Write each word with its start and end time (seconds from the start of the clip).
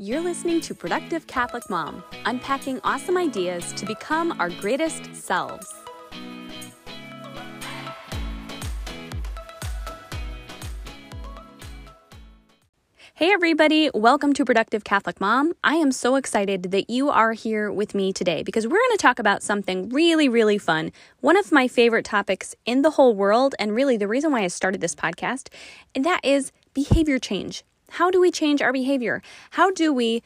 You're 0.00 0.20
listening 0.20 0.60
to 0.60 0.76
Productive 0.76 1.26
Catholic 1.26 1.68
Mom, 1.68 2.04
unpacking 2.24 2.80
awesome 2.84 3.16
ideas 3.16 3.72
to 3.72 3.84
become 3.84 4.40
our 4.40 4.48
greatest 4.48 5.12
selves. 5.12 5.74
Hey, 13.14 13.32
everybody, 13.32 13.90
welcome 13.92 14.32
to 14.34 14.44
Productive 14.44 14.84
Catholic 14.84 15.20
Mom. 15.20 15.52
I 15.64 15.74
am 15.74 15.90
so 15.90 16.14
excited 16.14 16.70
that 16.70 16.88
you 16.88 17.10
are 17.10 17.32
here 17.32 17.72
with 17.72 17.92
me 17.92 18.12
today 18.12 18.44
because 18.44 18.68
we're 18.68 18.78
going 18.78 18.96
to 18.96 19.02
talk 19.02 19.18
about 19.18 19.42
something 19.42 19.88
really, 19.88 20.28
really 20.28 20.58
fun. 20.58 20.92
One 21.22 21.36
of 21.36 21.50
my 21.50 21.66
favorite 21.66 22.04
topics 22.04 22.54
in 22.64 22.82
the 22.82 22.90
whole 22.90 23.16
world, 23.16 23.56
and 23.58 23.74
really 23.74 23.96
the 23.96 24.06
reason 24.06 24.30
why 24.30 24.44
I 24.44 24.46
started 24.46 24.80
this 24.80 24.94
podcast, 24.94 25.48
and 25.92 26.04
that 26.04 26.20
is 26.22 26.52
behavior 26.72 27.18
change. 27.18 27.64
How 27.90 28.10
do 28.10 28.20
we 28.20 28.30
change 28.30 28.62
our 28.62 28.72
behavior? 28.72 29.22
How 29.52 29.70
do 29.70 29.92
we 29.92 30.22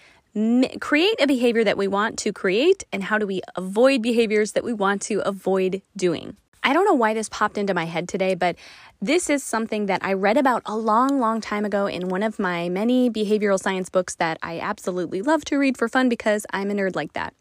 create 0.81 1.21
a 1.21 1.27
behavior 1.27 1.65
that 1.65 1.77
we 1.77 1.89
want 1.89 2.19
to 2.21 2.33
create? 2.33 2.85
And 2.93 3.05
how 3.05 3.19
do 3.19 3.27
we 3.27 3.43
avoid 3.57 4.03
behaviors 4.03 4.53
that 4.53 4.65
we 4.65 4.73
want 4.73 5.03
to 5.03 5.21
avoid 5.27 5.83
doing? 5.97 6.37
I 6.65 6.73
don't 6.73 6.85
know 6.85 6.95
why 6.95 7.13
this 7.13 7.29
popped 7.29 7.59
into 7.59 7.75
my 7.75 7.87
head 7.87 8.09
today, 8.09 8.35
but 8.35 8.57
this 9.01 9.29
is 9.29 9.43
something 9.43 9.87
that 9.87 10.05
I 10.05 10.13
read 10.13 10.37
about 10.37 10.63
a 10.65 10.77
long, 10.77 11.19
long 11.19 11.41
time 11.41 11.65
ago 11.65 11.87
in 11.87 12.09
one 12.09 12.23
of 12.23 12.39
my 12.39 12.69
many 12.69 13.11
behavioral 13.11 13.59
science 13.59 13.89
books 13.89 14.15
that 14.17 14.39
I 14.43 14.61
absolutely 14.61 15.23
love 15.23 15.45
to 15.47 15.57
read 15.57 15.77
for 15.77 15.89
fun 15.89 16.09
because 16.09 16.47
I'm 16.53 16.71
a 16.71 16.75
nerd 16.75 16.95
like 16.95 17.15
that. 17.15 17.35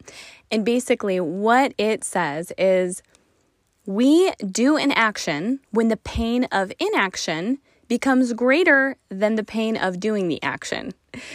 And 0.49 0.65
basically, 0.65 1.19
what 1.19 1.75
it 1.77 2.03
says 2.03 2.51
is 2.57 3.03
we 3.85 4.31
do 4.39 4.75
an 4.75 4.91
action 4.91 5.59
when 5.69 5.89
the 5.89 5.97
pain 5.97 6.45
of 6.45 6.73
inaction 6.79 7.59
becomes 7.91 8.31
greater 8.31 8.95
than 9.09 9.35
the 9.35 9.43
pain 9.43 9.75
of 9.75 9.99
doing 9.99 10.29
the 10.29 10.41
action. 10.41 10.93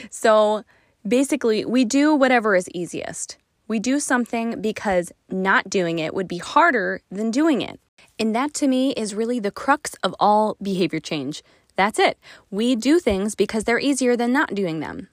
So 0.09 0.65
basically, 1.07 1.67
we 1.67 1.85
do 1.85 2.15
whatever 2.15 2.57
is 2.57 2.67
easiest. 2.71 3.37
We 3.69 3.79
do 3.79 4.01
something 4.01 4.63
because 4.63 5.13
not 5.29 5.69
doing 5.69 5.99
it 5.99 6.15
would 6.15 6.27
be 6.27 6.39
harder 6.39 7.03
than 7.11 7.31
doing 7.31 7.61
it. 7.61 7.79
And 8.19 8.35
that 8.35 8.55
to 8.55 8.69
me 8.69 8.93
is 8.93 9.15
really 9.15 9.39
the 9.39 9.51
crux 9.51 9.97
of 10.03 10.15
all 10.19 10.57
behavior 10.63 10.99
change. 10.99 11.43
That's 11.75 11.99
it. 11.99 12.19
We 12.51 12.75
do 12.75 13.01
things 13.01 13.35
because 13.35 13.65
they're 13.65 13.79
easier 13.79 14.17
than 14.17 14.33
not 14.33 14.55
doing 14.55 14.81
them. 14.81 15.09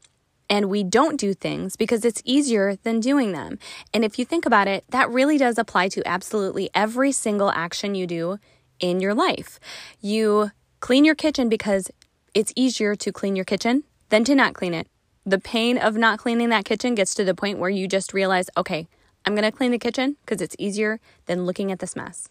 And 0.49 0.69
we 0.69 0.81
don't 0.81 1.19
do 1.19 1.33
things 1.33 1.75
because 1.75 2.05
it's 2.05 2.21
easier 2.23 2.77
than 2.83 3.01
doing 3.01 3.33
them. 3.33 3.59
And 3.93 4.05
if 4.05 4.17
you 4.17 4.23
think 4.23 4.45
about 4.45 4.69
it, 4.69 4.85
that 4.91 5.09
really 5.09 5.37
does 5.37 5.57
apply 5.57 5.89
to 5.89 6.07
absolutely 6.07 6.69
every 6.73 7.11
single 7.11 7.51
action 7.51 7.95
you 7.95 8.07
do 8.07 8.39
in 8.79 9.01
your 9.01 9.13
life. 9.13 9.59
You 9.99 10.51
clean 10.83 11.05
your 11.05 11.15
kitchen 11.15 11.47
because 11.47 11.89
it's 12.33 12.51
easier 12.57 12.93
to 12.93 13.09
clean 13.09 13.37
your 13.37 13.45
kitchen 13.45 13.85
than 14.09 14.25
to 14.25 14.35
not 14.35 14.53
clean 14.53 14.73
it 14.73 14.85
the 15.25 15.39
pain 15.39 15.77
of 15.77 15.95
not 15.95 16.19
cleaning 16.19 16.49
that 16.49 16.65
kitchen 16.65 16.95
gets 16.95 17.15
to 17.15 17.23
the 17.23 17.33
point 17.33 17.57
where 17.57 17.69
you 17.69 17.87
just 17.87 18.13
realize, 18.13 18.49
okay, 18.57 18.87
I'm 19.25 19.35
going 19.35 19.49
to 19.49 19.57
clean 19.57 19.71
the 19.71 19.79
kitchen 19.79 20.17
because 20.21 20.41
it's 20.41 20.55
easier 20.59 20.99
than 21.27 21.45
looking 21.45 21.71
at 21.71 21.79
this 21.79 21.95
mess. 21.95 22.27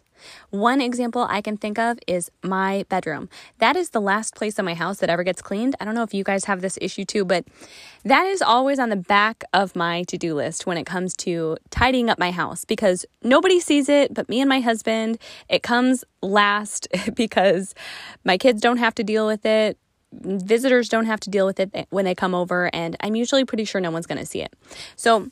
One 0.51 0.81
example 0.81 1.27
I 1.29 1.41
can 1.41 1.57
think 1.57 1.79
of 1.79 1.99
is 2.07 2.31
my 2.43 2.85
bedroom. 2.89 3.29
That 3.59 3.77
is 3.77 3.91
the 3.91 4.01
last 4.01 4.35
place 4.35 4.59
in 4.59 4.65
my 4.65 4.75
house 4.75 4.99
that 4.99 5.11
ever 5.11 5.23
gets 5.23 5.43
cleaned. 5.43 5.77
I 5.81 5.85
don't 5.85 5.95
know 5.95 6.03
if 6.03 6.15
you 6.15 6.25
guys 6.25 6.45
have 6.47 6.61
this 6.61 6.79
issue 6.81 7.05
too, 7.05 7.25
but 7.25 7.45
that 8.05 8.27
is 8.27 8.43
always 8.43 8.79
on 8.79 8.89
the 8.89 8.97
back 8.97 9.45
of 9.53 9.77
my 9.77 10.03
to 10.05 10.19
do 10.19 10.35
list 10.35 10.67
when 10.67 10.77
it 10.77 10.85
comes 10.85 11.17
to 11.19 11.57
tidying 11.71 12.11
up 12.11 12.19
my 12.19 12.31
house 12.31 12.65
because 12.65 13.07
nobody 13.23 13.61
sees 13.61 13.89
it 13.89 14.15
but 14.15 14.29
me 14.29 14.41
and 14.41 14.49
my 14.49 14.61
husband. 14.61 15.19
It 15.49 15.63
comes 15.63 16.05
last 16.21 16.89
because 17.15 17.75
my 18.25 18.39
kids 18.39 18.61
don't 18.61 18.79
have 18.79 18.95
to 18.97 19.05
deal 19.05 19.27
with 19.27 19.47
it 19.47 19.79
visitors 20.13 20.89
don't 20.89 21.07
have 21.07 21.21
to 21.21 21.31
deal 21.31 21.47
with 21.47 21.59
it 21.59 21.87
when 21.91 22.05
they 22.05 22.15
come 22.15 22.35
over, 22.35 22.69
and 22.75 22.97
I'm 23.01 23.15
usually 23.15 23.45
pretty 23.45 23.65
sure 23.65 23.81
no 23.81 23.91
one's 23.91 24.07
going 24.07 24.19
to 24.19 24.27
see 24.27 24.43
it. 24.43 24.53
So 24.97 25.31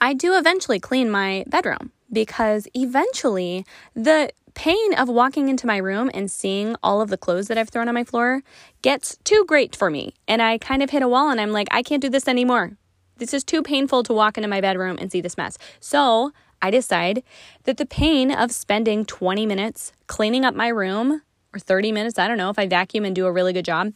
I 0.00 0.14
do 0.14 0.36
eventually 0.36 0.80
clean 0.80 1.10
my 1.10 1.44
bedroom 1.46 1.92
because 2.12 2.66
eventually 2.74 3.64
the 3.94 4.30
pain 4.54 4.94
of 4.94 5.08
walking 5.08 5.48
into 5.48 5.66
my 5.66 5.76
room 5.76 6.10
and 6.12 6.30
seeing 6.30 6.76
all 6.82 7.00
of 7.00 7.08
the 7.08 7.16
clothes 7.16 7.48
that 7.48 7.58
I've 7.58 7.68
thrown 7.68 7.88
on 7.88 7.94
my 7.94 8.04
floor 8.04 8.42
gets 8.82 9.16
too 9.24 9.44
great 9.46 9.76
for 9.76 9.90
me. 9.90 10.14
And 10.26 10.42
I 10.42 10.58
kind 10.58 10.82
of 10.82 10.90
hit 10.90 11.02
a 11.02 11.08
wall 11.08 11.30
and 11.30 11.40
I'm 11.40 11.52
like, 11.52 11.68
I 11.70 11.82
can't 11.82 12.02
do 12.02 12.08
this 12.08 12.28
anymore. 12.28 12.72
This 13.18 13.34
is 13.34 13.44
too 13.44 13.62
painful 13.62 14.02
to 14.04 14.12
walk 14.12 14.38
into 14.38 14.48
my 14.48 14.60
bedroom 14.60 14.96
and 15.00 15.12
see 15.12 15.20
this 15.20 15.36
mess. 15.36 15.58
So 15.78 16.32
I 16.62 16.70
decide 16.70 17.22
that 17.64 17.76
the 17.76 17.86
pain 17.86 18.30
of 18.32 18.50
spending 18.50 19.04
20 19.04 19.46
minutes 19.46 19.92
cleaning 20.06 20.44
up 20.44 20.54
my 20.54 20.68
room 20.68 21.22
or 21.54 21.58
30 21.58 21.92
minutes, 21.92 22.18
I 22.18 22.28
don't 22.28 22.38
know, 22.38 22.50
if 22.50 22.58
I 22.58 22.66
vacuum 22.66 23.04
and 23.04 23.14
do 23.14 23.26
a 23.26 23.32
really 23.32 23.52
good 23.52 23.64
job, 23.64 23.92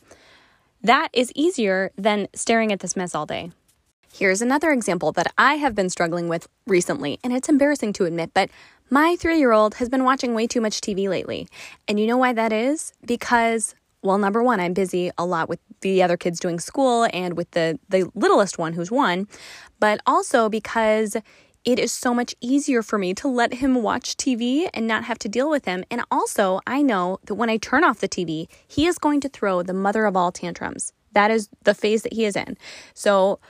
that 0.83 1.09
is 1.13 1.33
easier 1.35 1.91
than 1.97 2.29
staring 2.35 2.73
at 2.73 2.81
this 2.81 2.97
mess 2.97 3.15
all 3.15 3.27
day. 3.27 3.51
Here's 4.17 4.41
another 4.41 4.71
example 4.71 5.11
that 5.11 5.33
I 5.37 5.55
have 5.55 5.75
been 5.75 5.91
struggling 5.91 6.29
with 6.29 6.47
recently, 6.69 7.19
and 7.25 7.33
it's 7.33 7.49
embarrassing 7.49 7.95
to 7.95 8.05
admit, 8.05 8.31
but 8.33 8.49
my 8.89 9.17
three 9.17 9.41
year 9.41 9.51
old 9.51 9.75
has 9.75 9.89
been 9.89 10.05
watching 10.05 10.35
way 10.35 10.47
too 10.47 10.61
much 10.61 10.81
TV 10.81 11.09
lately. 11.09 11.49
And 11.89 11.99
you 11.99 12.07
know 12.07 12.17
why 12.17 12.33
that 12.33 12.53
is? 12.53 12.93
Because, 13.05 13.75
well, 14.03 14.17
number 14.19 14.41
one, 14.41 14.61
I'm 14.61 14.73
busy 14.73 15.11
a 15.19 15.27
lot 15.27 15.49
with 15.49 15.59
the 15.81 16.01
other 16.01 16.17
kids 16.17 16.39
doing 16.39 16.61
school 16.61 17.09
and 17.13 17.37
with 17.37 17.51
the, 17.51 17.81
the 17.89 18.09
littlest 18.15 18.57
one 18.57 18.75
who's 18.75 18.89
one, 18.89 19.27
but 19.81 19.99
also 20.07 20.49
because 20.49 21.17
it 21.65 21.81
is 21.81 21.93
so 21.93 22.15
much 22.15 22.37
easier 22.41 22.85
for 22.85 23.01
me 23.01 23.15
to 23.15 23.27
let 23.27 23.55
him 23.55 23.83
watch 23.83 24.17
TV 24.17 24.69
and 24.73 24.87
not 24.87 25.03
have 25.03 25.19
to 25.19 25.29
deal 25.29 25.51
with 25.51 25.65
him. 25.65 25.83
And 25.91 26.03
also, 26.13 26.61
I 26.69 26.83
know 26.83 27.19
that 27.25 27.35
when 27.35 27.51
I 27.51 27.57
turn 27.57 27.83
off 27.83 27.99
the 27.99 28.09
TV, 28.09 28.47
he 28.69 28.87
is 28.87 28.97
going 28.97 29.21
to 29.23 29.29
throw 29.29 29.65
the 29.65 29.75
mother 29.75 30.07
of 30.07 30.17
all 30.17 30.31
tantrums. 30.31 30.93
That 31.15 31.33
is 31.33 31.49
the 31.65 31.75
phase 31.75 32.03
that 32.03 32.13
he 32.13 32.25
is 32.25 32.37
in. 32.37 32.57
So 32.93 33.41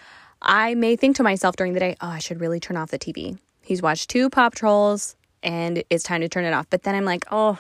I 0.44 0.74
may 0.74 0.94
think 0.94 1.16
to 1.16 1.22
myself 1.22 1.56
during 1.56 1.72
the 1.72 1.80
day, 1.80 1.96
oh, 2.02 2.08
I 2.08 2.18
should 2.18 2.40
really 2.40 2.60
turn 2.60 2.76
off 2.76 2.90
the 2.90 2.98
TV. 2.98 3.38
He's 3.62 3.80
watched 3.80 4.10
two 4.10 4.28
Paw 4.28 4.50
Patrols 4.50 5.16
and 5.42 5.82
it's 5.88 6.04
time 6.04 6.20
to 6.20 6.28
turn 6.28 6.44
it 6.44 6.52
off. 6.52 6.66
But 6.68 6.82
then 6.82 6.94
I'm 6.94 7.06
like, 7.06 7.24
oh, 7.30 7.58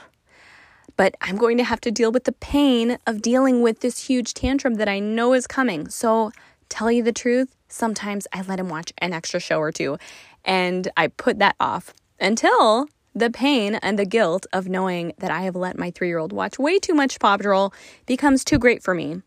but 0.96 1.14
I'm 1.22 1.36
going 1.36 1.56
to 1.56 1.64
have 1.64 1.80
to 1.82 1.90
deal 1.90 2.12
with 2.12 2.24
the 2.24 2.32
pain 2.32 2.98
of 3.06 3.22
dealing 3.22 3.62
with 3.62 3.80
this 3.80 4.06
huge 4.06 4.34
tantrum 4.34 4.74
that 4.74 4.88
I 4.88 4.98
know 4.98 5.32
is 5.32 5.46
coming. 5.46 5.88
So, 5.88 6.30
tell 6.68 6.90
you 6.90 7.02
the 7.02 7.12
truth, 7.12 7.56
sometimes 7.68 8.26
I 8.32 8.42
let 8.42 8.60
him 8.60 8.68
watch 8.68 8.92
an 8.98 9.12
extra 9.12 9.40
show 9.40 9.58
or 9.58 9.72
two 9.72 9.98
and 10.44 10.88
I 10.96 11.08
put 11.08 11.38
that 11.38 11.56
off 11.58 11.94
until 12.20 12.88
the 13.14 13.30
pain 13.30 13.76
and 13.76 13.98
the 13.98 14.04
guilt 14.04 14.46
of 14.52 14.68
knowing 14.68 15.14
that 15.18 15.30
I 15.30 15.42
have 15.42 15.56
let 15.56 15.78
my 15.78 15.90
three 15.90 16.08
year 16.08 16.18
old 16.18 16.32
watch 16.32 16.58
way 16.58 16.78
too 16.78 16.94
much 16.94 17.18
Paw 17.18 17.38
Patrol 17.38 17.72
becomes 18.06 18.44
too 18.44 18.58
great 18.58 18.82
for 18.82 18.94
me. 18.94 19.22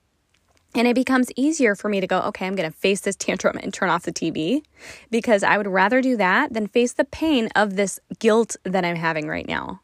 And 0.77 0.88
it 0.88 0.93
becomes 0.93 1.31
easier 1.35 1.73
for 1.73 1.89
me 1.89 1.99
to 1.99 2.07
go, 2.07 2.19
okay, 2.19 2.45
I'm 2.45 2.55
going 2.55 2.71
to 2.71 2.77
face 2.77 3.01
this 3.01 3.15
tantrum 3.15 3.57
and 3.61 3.73
turn 3.73 3.89
off 3.89 4.03
the 4.03 4.13
TV 4.13 4.61
because 5.09 5.41
I 5.41 5.57
would 5.57 5.65
rather 5.65 6.01
do 6.01 6.15
that 6.17 6.53
than 6.53 6.67
face 6.67 6.93
the 6.93 7.03
pain 7.03 7.49
of 7.55 7.75
this 7.75 7.99
guilt 8.19 8.55
that 8.63 8.85
I'm 8.85 8.95
having 8.95 9.27
right 9.27 9.47
now. 9.47 9.81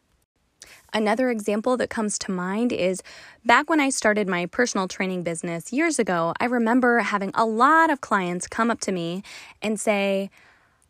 Another 0.92 1.30
example 1.30 1.76
that 1.78 1.90
comes 1.90 2.16
to 2.20 2.30
mind 2.30 2.72
is 2.72 3.02
back 3.44 3.68
when 3.68 3.80
I 3.80 3.90
started 3.90 4.28
my 4.28 4.46
personal 4.46 4.86
training 4.86 5.24
business 5.24 5.72
years 5.72 5.98
ago, 5.98 6.32
I 6.38 6.44
remember 6.44 7.00
having 7.00 7.32
a 7.34 7.44
lot 7.44 7.90
of 7.90 8.00
clients 8.00 8.46
come 8.46 8.70
up 8.70 8.80
to 8.82 8.92
me 8.92 9.24
and 9.60 9.80
say, 9.80 10.30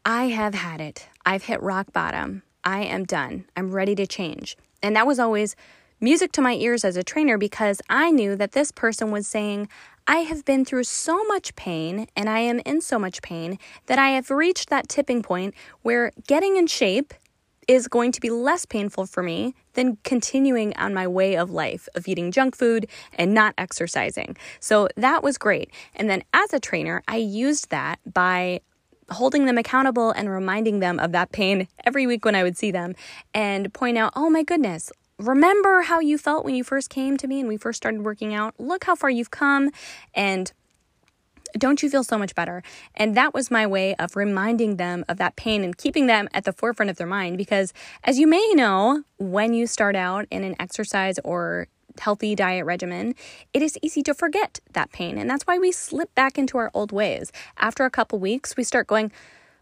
I 0.04 0.24
have 0.24 0.52
had 0.52 0.82
it. 0.82 1.08
I've 1.24 1.44
hit 1.44 1.62
rock 1.62 1.94
bottom. 1.94 2.42
I 2.62 2.82
am 2.82 3.04
done. 3.04 3.46
I'm 3.56 3.70
ready 3.70 3.94
to 3.94 4.06
change. 4.06 4.58
And 4.82 4.94
that 4.96 5.06
was 5.06 5.18
always 5.18 5.56
music 6.00 6.32
to 6.32 6.42
my 6.42 6.52
ears 6.52 6.84
as 6.84 6.98
a 6.98 7.02
trainer 7.02 7.38
because 7.38 7.80
I 7.88 8.10
knew 8.10 8.36
that 8.36 8.52
this 8.52 8.70
person 8.70 9.10
was 9.10 9.26
saying, 9.26 9.68
I 10.06 10.18
have 10.18 10.44
been 10.44 10.64
through 10.64 10.84
so 10.84 11.24
much 11.24 11.56
pain 11.56 12.08
and 12.14 12.28
I 12.28 12.40
am 12.40 12.60
in 12.60 12.82
so 12.82 12.98
much 12.98 13.22
pain 13.22 13.58
that 13.86 13.98
I 13.98 14.10
have 14.10 14.30
reached 14.30 14.68
that 14.68 14.88
tipping 14.88 15.22
point 15.22 15.54
where 15.82 16.12
getting 16.26 16.56
in 16.56 16.66
shape 16.66 17.14
is 17.66 17.88
going 17.88 18.12
to 18.12 18.20
be 18.20 18.28
less 18.28 18.66
painful 18.66 19.06
for 19.06 19.22
me 19.22 19.54
than 19.72 19.96
continuing 20.04 20.76
on 20.76 20.92
my 20.92 21.06
way 21.06 21.36
of 21.36 21.50
life 21.50 21.88
of 21.94 22.06
eating 22.06 22.30
junk 22.30 22.54
food 22.54 22.86
and 23.14 23.32
not 23.32 23.54
exercising. 23.56 24.36
So 24.60 24.88
that 24.96 25.22
was 25.22 25.38
great. 25.38 25.70
And 25.96 26.10
then 26.10 26.22
as 26.34 26.52
a 26.52 26.60
trainer, 26.60 27.02
I 27.08 27.16
used 27.16 27.70
that 27.70 27.98
by 28.12 28.60
holding 29.10 29.46
them 29.46 29.56
accountable 29.56 30.10
and 30.10 30.30
reminding 30.30 30.80
them 30.80 30.98
of 30.98 31.12
that 31.12 31.32
pain 31.32 31.68
every 31.84 32.06
week 32.06 32.24
when 32.26 32.34
I 32.34 32.42
would 32.42 32.56
see 32.56 32.70
them 32.70 32.94
and 33.32 33.72
point 33.72 33.96
out, 33.96 34.12
oh 34.16 34.28
my 34.28 34.42
goodness, 34.42 34.92
remember 35.18 35.82
how 35.82 36.00
you 36.00 36.18
felt 36.18 36.44
when 36.44 36.54
you 36.54 36.64
first 36.64 36.90
came 36.90 37.16
to 37.18 37.26
me 37.26 37.40
and 37.40 37.48
we 37.48 37.56
first 37.56 37.76
started 37.76 38.02
working 38.02 38.34
out? 38.34 38.54
Look 38.58 38.84
how 38.84 38.94
far 38.94 39.10
you've 39.10 39.30
come. 39.30 39.70
And 40.14 40.52
don't 41.56 41.82
you 41.82 41.90
feel 41.90 42.02
so 42.02 42.18
much 42.18 42.34
better? 42.34 42.62
And 42.94 43.16
that 43.16 43.32
was 43.32 43.50
my 43.50 43.66
way 43.66 43.94
of 43.96 44.16
reminding 44.16 44.76
them 44.76 45.04
of 45.08 45.18
that 45.18 45.36
pain 45.36 45.62
and 45.62 45.76
keeping 45.76 46.06
them 46.06 46.28
at 46.34 46.44
the 46.44 46.52
forefront 46.52 46.90
of 46.90 46.96
their 46.96 47.06
mind. 47.06 47.38
Because 47.38 47.72
as 48.02 48.18
you 48.18 48.26
may 48.26 48.52
know, 48.54 49.04
when 49.18 49.54
you 49.54 49.66
start 49.66 49.94
out 49.94 50.26
in 50.30 50.42
an 50.42 50.56
exercise 50.58 51.18
or 51.24 51.68
healthy 52.00 52.34
diet 52.34 52.66
regimen, 52.66 53.14
it 53.52 53.62
is 53.62 53.78
easy 53.82 54.02
to 54.02 54.14
forget 54.14 54.58
that 54.72 54.90
pain. 54.90 55.16
And 55.16 55.30
that's 55.30 55.44
why 55.44 55.58
we 55.58 55.70
slip 55.70 56.12
back 56.16 56.38
into 56.38 56.58
our 56.58 56.70
old 56.74 56.90
ways. 56.90 57.30
After 57.56 57.84
a 57.84 57.90
couple 57.90 58.18
weeks, 58.18 58.56
we 58.56 58.64
start 58.64 58.88
going, 58.88 59.12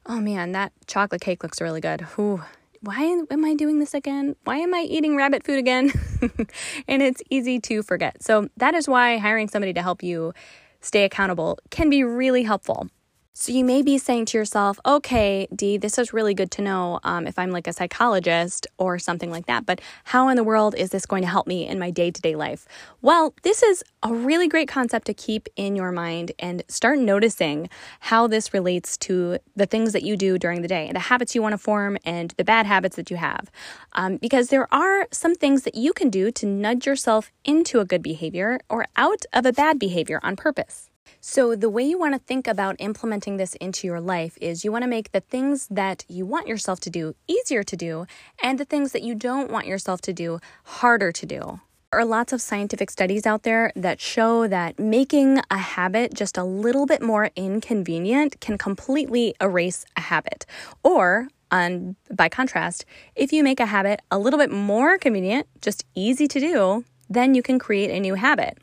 oh 0.07 0.21
man, 0.21 0.53
that 0.53 0.73
chocolate 0.87 1.21
cake 1.21 1.43
looks 1.43 1.61
really 1.61 1.81
good. 1.81 2.07
Ooh, 2.19 2.43
why 2.83 3.25
am 3.31 3.45
I 3.45 3.55
doing 3.55 3.79
this 3.79 3.95
again? 3.95 4.35
Why 4.45 4.59
am 4.59 4.75
I 4.75 4.81
eating 4.81 5.17
rabbit 5.17 5.45
food 5.45 5.59
again? 5.59 5.93
and 6.89 7.01
it's 7.01 7.23
easy 7.31 7.61
to 7.61 7.83
forget. 7.83 8.23
So 8.23 8.49
that 8.57 8.75
is 8.75 8.89
why 8.89 9.19
hiring 9.19 9.49
somebody 9.49 9.73
to 9.75 9.83
help 9.83 10.03
you 10.03 10.35
stay 10.81 11.05
accountable 11.05 11.61
can 11.71 11.89
be 11.91 12.03
really 12.03 12.43
helpful. 12.43 12.89
So 13.35 13.51
you 13.51 13.65
may 13.65 13.81
be 13.81 13.97
saying 13.97 14.27
to 14.27 14.39
yourself, 14.39 14.79
okay, 14.85 15.49
Dee, 15.57 15.79
this 15.79 15.97
is 15.97 16.13
really 16.13 16.35
good 16.35 16.51
to 16.51 16.63
know 16.63 17.01
um, 17.03 17.27
if 17.27 17.39
I'm 17.39 17.51
like 17.51 17.67
a 17.67 17.73
psychologist 17.73 18.67
or 18.77 18.99
something 18.99 19.31
like 19.31 19.47
that, 19.47 19.65
but 19.65 19.81
how 20.05 20.29
in 20.29 20.37
the 20.37 20.45
world 20.45 20.75
is 20.77 20.91
this 20.91 21.07
going 21.07 21.23
to 21.23 21.29
help 21.29 21.47
me 21.47 21.67
in 21.67 21.79
my 21.79 21.91
day 21.91 22.11
to 22.11 22.21
day 22.21 22.37
life? 22.37 22.69
Well, 23.01 23.33
this 23.43 23.63
is 23.63 23.83
a 24.03 24.13
really 24.13 24.49
great 24.49 24.69
concept 24.69 25.07
to 25.07 25.15
keep 25.15 25.49
in 25.57 25.77
your 25.77 25.93
mind 25.93 26.33
and 26.39 26.63
start 26.69 26.99
noticing 26.99 27.71
how 28.01 28.27
this 28.27 28.53
relates 28.53 28.99
to 28.99 29.39
the 29.57 29.65
things 29.65 29.95
that 29.95 30.03
you 30.03 30.19
do 30.19 30.39
during 30.39 30.61
the 30.61 30.69
day, 30.69 30.91
the 30.93 30.99
habits 31.01 31.35
you 31.35 31.41
want 31.41 31.55
to 31.55 31.59
form, 31.59 31.97
and 32.05 32.35
the 32.37 32.45
bad 32.45 32.67
habits 32.67 32.97
that 32.97 33.11
you 33.11 33.17
have. 33.17 33.51
Um, 33.95 34.19
because 34.19 34.49
there 34.49 34.73
are 34.75 35.09
some 35.11 35.35
things 35.35 35.63
that 35.63 35.75
you 35.75 35.95
can 35.95 36.11
do 36.11 36.33
to 36.33 36.45
nudge 36.45 36.87
yourself 36.87 37.33
into 37.47 37.81
a 37.81 37.87
good 37.87 38.03
behavior 38.03 38.61
or 38.69 38.85
out 38.97 39.25
of 39.33 39.47
a 39.47 39.55
bad 39.55 39.79
behavior 39.79 40.21
on 40.23 40.37
purpose. 40.37 40.92
So, 41.25 41.55
the 41.55 41.71
way 41.71 41.85
you 41.85 42.01
want 42.01 42.15
to 42.15 42.19
think 42.19 42.49
about 42.49 42.75
implementing 42.81 43.37
this 43.37 43.55
into 43.55 43.87
your 43.87 44.01
life 44.01 44.37
is 44.41 44.65
you 44.65 44.73
want 44.73 44.83
to 44.83 44.89
make 44.89 45.13
the 45.13 45.21
things 45.21 45.69
that 45.71 46.05
you 46.09 46.27
want 46.27 46.49
yourself 46.49 46.81
to 46.81 46.91
do 46.91 47.15
easier 47.29 47.63
to 47.63 47.77
do, 47.77 48.07
and 48.43 48.59
the 48.59 48.65
things 48.65 48.91
that 48.91 49.03
you 49.03 49.15
don't 49.15 49.49
want 49.49 49.69
yourself 49.69 50.01
to 50.01 50.13
do 50.13 50.41
harder 50.65 51.13
to 51.13 51.25
do. 51.25 51.61
There 51.93 52.01
are 52.01 52.05
lots 52.05 52.33
of 52.33 52.41
scientific 52.41 52.91
studies 52.91 53.25
out 53.25 53.45
there 53.45 53.71
that 53.77 54.01
show 54.01 54.49
that 54.49 54.81
making 54.81 55.41
a 55.49 55.59
habit 55.59 56.13
just 56.13 56.37
a 56.37 56.43
little 56.43 56.87
bit 56.87 57.03
more 57.03 57.31
inconvenient 57.37 58.41
can 58.41 58.59
completely 58.59 59.37
erase 59.41 59.85
a 59.97 60.01
habit. 60.01 60.45
Or, 60.83 61.29
on, 61.53 61.95
by 62.11 62.31
contrast, 62.31 62.85
if 63.15 63.33
you 63.33 63.45
make 63.45 63.61
a 63.61 63.67
habit 63.67 64.01
a 64.11 64.19
little 64.19 64.41
bit 64.41 64.51
more 64.51 64.99
convenient, 64.99 65.47
just 65.61 65.85
easy 65.95 66.27
to 66.27 66.41
do, 66.41 66.85
then 67.09 67.35
you 67.35 67.43
can 67.43 67.61
create 67.61 67.91
a 67.91 68.01
new 68.01 68.15
habit. 68.15 68.59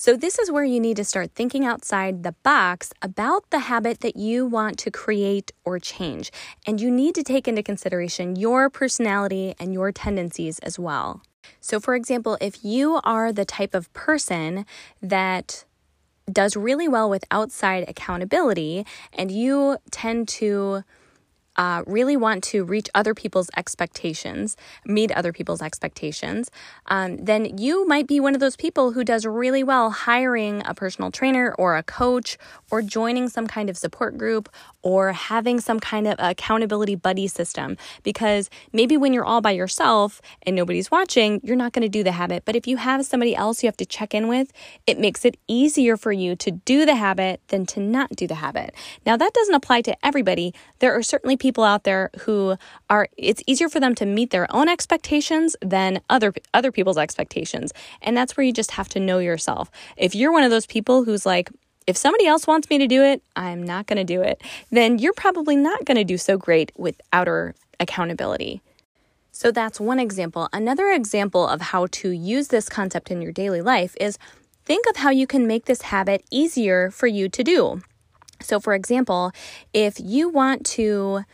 So, 0.00 0.16
this 0.16 0.38
is 0.38 0.50
where 0.50 0.64
you 0.64 0.80
need 0.80 0.96
to 0.96 1.04
start 1.04 1.32
thinking 1.34 1.66
outside 1.66 2.22
the 2.22 2.32
box 2.42 2.90
about 3.02 3.50
the 3.50 3.58
habit 3.58 4.00
that 4.00 4.16
you 4.16 4.46
want 4.46 4.78
to 4.78 4.90
create 4.90 5.52
or 5.62 5.78
change. 5.78 6.32
And 6.66 6.80
you 6.80 6.90
need 6.90 7.14
to 7.16 7.22
take 7.22 7.46
into 7.46 7.62
consideration 7.62 8.34
your 8.34 8.70
personality 8.70 9.54
and 9.60 9.74
your 9.74 9.92
tendencies 9.92 10.58
as 10.60 10.78
well. 10.78 11.20
So, 11.60 11.80
for 11.80 11.94
example, 11.94 12.38
if 12.40 12.64
you 12.64 12.98
are 13.04 13.30
the 13.30 13.44
type 13.44 13.74
of 13.74 13.92
person 13.92 14.64
that 15.02 15.66
does 16.32 16.56
really 16.56 16.88
well 16.88 17.10
with 17.10 17.26
outside 17.30 17.84
accountability 17.86 18.86
and 19.12 19.30
you 19.30 19.76
tend 19.90 20.28
to 20.28 20.82
uh, 21.60 21.82
really 21.86 22.16
want 22.16 22.42
to 22.42 22.64
reach 22.64 22.88
other 22.94 23.12
people's 23.12 23.50
expectations, 23.54 24.56
meet 24.86 25.12
other 25.12 25.30
people's 25.30 25.60
expectations, 25.60 26.50
um, 26.86 27.18
then 27.18 27.58
you 27.58 27.86
might 27.86 28.06
be 28.06 28.18
one 28.18 28.32
of 28.32 28.40
those 28.40 28.56
people 28.56 28.92
who 28.92 29.04
does 29.04 29.26
really 29.26 29.62
well 29.62 29.90
hiring 29.90 30.62
a 30.64 30.72
personal 30.72 31.10
trainer 31.10 31.54
or 31.58 31.76
a 31.76 31.82
coach 31.82 32.38
or 32.70 32.80
joining 32.80 33.28
some 33.28 33.46
kind 33.46 33.68
of 33.68 33.76
support 33.76 34.16
group 34.16 34.48
or 34.80 35.12
having 35.12 35.60
some 35.60 35.78
kind 35.78 36.06
of 36.06 36.14
accountability 36.18 36.94
buddy 36.94 37.26
system. 37.26 37.76
Because 38.02 38.48
maybe 38.72 38.96
when 38.96 39.12
you're 39.12 39.26
all 39.26 39.42
by 39.42 39.50
yourself 39.50 40.22
and 40.44 40.56
nobody's 40.56 40.90
watching, 40.90 41.42
you're 41.44 41.56
not 41.56 41.74
going 41.74 41.82
to 41.82 41.90
do 41.90 42.02
the 42.02 42.12
habit. 42.12 42.46
But 42.46 42.56
if 42.56 42.66
you 42.66 42.78
have 42.78 43.04
somebody 43.04 43.36
else 43.36 43.62
you 43.62 43.66
have 43.66 43.76
to 43.76 43.84
check 43.84 44.14
in 44.14 44.28
with, 44.28 44.50
it 44.86 44.98
makes 44.98 45.26
it 45.26 45.36
easier 45.46 45.98
for 45.98 46.10
you 46.10 46.36
to 46.36 46.50
do 46.50 46.86
the 46.86 46.94
habit 46.94 47.42
than 47.48 47.66
to 47.66 47.80
not 47.80 48.08
do 48.16 48.26
the 48.26 48.36
habit. 48.36 48.74
Now, 49.04 49.18
that 49.18 49.34
doesn't 49.34 49.54
apply 49.54 49.82
to 49.82 50.06
everybody. 50.06 50.54
There 50.78 50.96
are 50.96 51.02
certainly 51.02 51.36
people 51.50 51.64
out 51.64 51.82
there 51.82 52.10
who 52.20 52.56
are, 52.88 53.08
it's 53.16 53.42
easier 53.44 53.68
for 53.68 53.80
them 53.80 53.92
to 53.96 54.06
meet 54.06 54.30
their 54.30 54.46
own 54.54 54.68
expectations 54.68 55.56
than 55.60 56.00
other, 56.08 56.32
other 56.54 56.70
people's 56.70 56.96
expectations. 56.96 57.72
And 58.02 58.16
that's 58.16 58.36
where 58.36 58.46
you 58.46 58.52
just 58.52 58.70
have 58.70 58.88
to 58.90 59.00
know 59.00 59.18
yourself. 59.18 59.68
If 59.96 60.14
you're 60.14 60.30
one 60.30 60.44
of 60.44 60.52
those 60.52 60.64
people 60.64 61.02
who's 61.02 61.26
like, 61.26 61.50
if 61.88 61.96
somebody 61.96 62.28
else 62.28 62.46
wants 62.46 62.70
me 62.70 62.78
to 62.78 62.86
do 62.86 63.02
it, 63.02 63.20
I'm 63.34 63.64
not 63.64 63.88
going 63.88 63.96
to 63.96 64.04
do 64.04 64.22
it. 64.22 64.40
Then 64.70 65.00
you're 65.00 65.12
probably 65.12 65.56
not 65.56 65.84
going 65.86 65.96
to 65.96 66.04
do 66.04 66.16
so 66.16 66.38
great 66.38 66.70
with 66.78 67.00
outer 67.12 67.56
accountability. 67.80 68.62
So 69.32 69.50
that's 69.50 69.80
one 69.80 69.98
example. 69.98 70.48
Another 70.52 70.88
example 70.90 71.48
of 71.48 71.60
how 71.60 71.88
to 71.90 72.10
use 72.12 72.46
this 72.48 72.68
concept 72.68 73.10
in 73.10 73.20
your 73.20 73.32
daily 73.32 73.60
life 73.60 73.96
is 74.00 74.18
think 74.64 74.86
of 74.88 74.98
how 74.98 75.10
you 75.10 75.26
can 75.26 75.48
make 75.48 75.64
this 75.64 75.82
habit 75.82 76.22
easier 76.30 76.92
for 76.92 77.08
you 77.08 77.28
to 77.28 77.42
do. 77.42 77.82
So, 78.42 78.60
for 78.60 78.74
example, 78.74 79.32
if 79.72 79.98
you 79.98 80.28
want 80.28 80.66
to 80.66 81.24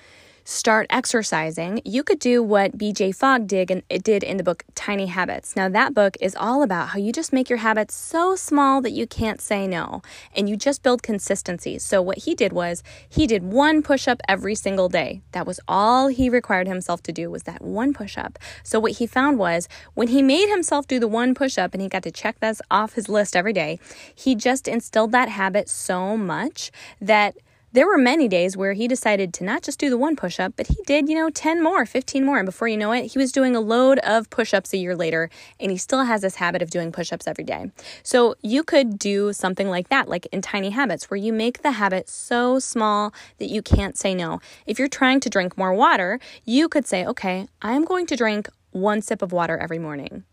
start 0.46 0.86
exercising, 0.90 1.82
you 1.84 2.04
could 2.04 2.20
do 2.20 2.40
what 2.40 2.78
BJ 2.78 3.12
Fogg 3.12 3.48
did 3.48 3.68
in, 3.68 3.82
eh, 3.90 3.98
did 4.00 4.22
in 4.22 4.36
the 4.36 4.44
book 4.44 4.62
Tiny 4.76 5.06
Habits. 5.06 5.56
Now, 5.56 5.68
that 5.68 5.92
book 5.92 6.16
is 6.20 6.36
all 6.36 6.62
about 6.62 6.90
how 6.90 7.00
you 7.00 7.12
just 7.12 7.32
make 7.32 7.50
your 7.50 7.58
habits 7.58 7.94
so 7.94 8.36
small 8.36 8.80
that 8.82 8.92
you 8.92 9.08
can't 9.08 9.40
say 9.40 9.66
no 9.66 10.02
and 10.36 10.48
you 10.48 10.56
just 10.56 10.84
build 10.84 11.02
consistency. 11.02 11.80
So, 11.80 12.00
what 12.00 12.18
he 12.18 12.36
did 12.36 12.52
was 12.52 12.84
he 13.08 13.26
did 13.26 13.42
one 13.42 13.82
push 13.82 14.06
up 14.06 14.20
every 14.28 14.54
single 14.54 14.88
day. 14.88 15.20
That 15.32 15.48
was 15.48 15.58
all 15.66 16.06
he 16.06 16.30
required 16.30 16.68
himself 16.68 17.02
to 17.04 17.12
do 17.12 17.28
was 17.28 17.42
that 17.42 17.62
one 17.62 17.92
push 17.92 18.16
up. 18.16 18.38
So, 18.62 18.78
what 18.78 18.92
he 18.92 19.06
found 19.08 19.40
was 19.40 19.68
when 19.94 20.08
he 20.08 20.22
made 20.22 20.48
himself 20.48 20.86
do 20.86 21.00
the 21.00 21.08
one 21.08 21.34
push 21.34 21.58
up 21.58 21.74
and 21.74 21.82
he 21.82 21.88
got 21.88 22.04
to 22.04 22.12
check 22.12 22.38
this 22.38 22.62
off 22.70 22.92
his 22.92 23.08
list 23.08 23.34
every 23.34 23.52
day, 23.52 23.80
he 24.14 24.36
just 24.36 24.68
instilled 24.68 25.10
that 25.10 25.28
habit 25.28 25.68
so 25.68 26.16
much 26.16 26.70
that 27.00 27.34
there 27.76 27.86
were 27.86 27.98
many 27.98 28.26
days 28.26 28.56
where 28.56 28.72
he 28.72 28.88
decided 28.88 29.34
to 29.34 29.44
not 29.44 29.62
just 29.62 29.78
do 29.78 29.90
the 29.90 29.98
one 29.98 30.16
push 30.16 30.40
up, 30.40 30.54
but 30.56 30.66
he 30.66 30.76
did, 30.86 31.10
you 31.10 31.14
know, 31.14 31.28
10 31.28 31.62
more, 31.62 31.84
15 31.84 32.24
more. 32.24 32.38
And 32.38 32.46
before 32.46 32.68
you 32.68 32.76
know 32.78 32.90
it, 32.92 33.12
he 33.12 33.18
was 33.18 33.32
doing 33.32 33.54
a 33.54 33.60
load 33.60 33.98
of 33.98 34.30
push 34.30 34.54
ups 34.54 34.72
a 34.72 34.78
year 34.78 34.96
later, 34.96 35.28
and 35.60 35.70
he 35.70 35.76
still 35.76 36.04
has 36.04 36.22
this 36.22 36.36
habit 36.36 36.62
of 36.62 36.70
doing 36.70 36.90
push 36.90 37.12
ups 37.12 37.26
every 37.26 37.44
day. 37.44 37.70
So 38.02 38.34
you 38.40 38.64
could 38.64 38.98
do 38.98 39.34
something 39.34 39.68
like 39.68 39.90
that, 39.90 40.08
like 40.08 40.24
in 40.32 40.40
tiny 40.40 40.70
habits, 40.70 41.10
where 41.10 41.18
you 41.18 41.34
make 41.34 41.60
the 41.60 41.72
habit 41.72 42.08
so 42.08 42.58
small 42.58 43.12
that 43.36 43.50
you 43.50 43.60
can't 43.60 43.98
say 43.98 44.14
no. 44.14 44.40
If 44.64 44.78
you're 44.78 44.88
trying 44.88 45.20
to 45.20 45.28
drink 45.28 45.58
more 45.58 45.74
water, 45.74 46.18
you 46.46 46.70
could 46.70 46.86
say, 46.86 47.04
okay, 47.04 47.46
I'm 47.60 47.84
going 47.84 48.06
to 48.06 48.16
drink 48.16 48.48
one 48.70 49.02
sip 49.02 49.20
of 49.20 49.32
water 49.32 49.58
every 49.58 49.78
morning. 49.78 50.24